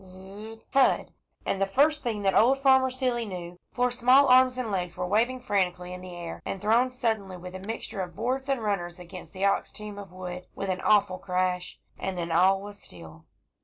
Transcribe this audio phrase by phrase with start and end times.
[0.03, 1.13] Z z rr thud!
[1.45, 5.05] and the first thing that old Farmer Seeley knew, four small arms and legs were
[5.05, 8.97] waving frantically in the air, and thrown suddenly, with a mixture of boards and runners,
[8.97, 13.25] against the ox team of wood, with an awful crash; and then all was still.